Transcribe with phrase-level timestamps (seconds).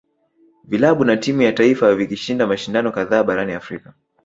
[0.63, 3.93] Vilabu na timu ya taifa vikishinda mashindano kadhaa barani Afrika